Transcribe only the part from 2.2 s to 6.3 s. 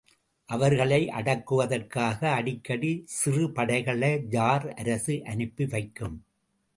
அடிக்கடி சிறுபடைகளை ஜார் அரசு அனுப்பி வைக்கும்.